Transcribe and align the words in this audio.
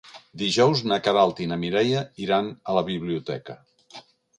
Dijous 0.41 0.81
na 0.93 0.97
Queralt 1.09 1.43
i 1.45 1.47
na 1.53 1.59
Mireia 1.67 2.03
iran 2.27 2.51
a 2.67 2.79
la 2.79 2.87
biblioteca. 2.93 3.63